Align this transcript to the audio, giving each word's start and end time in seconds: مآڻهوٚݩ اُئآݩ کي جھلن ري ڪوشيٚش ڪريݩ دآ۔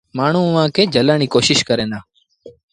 مآڻهوٚݩ 0.17 0.49
اُئآݩ 0.55 0.73
کي 0.75 0.83
جھلن 0.93 1.17
ري 1.21 1.27
ڪوشيٚش 1.33 1.59
ڪريݩ 1.69 1.91
دآ۔ 1.91 1.99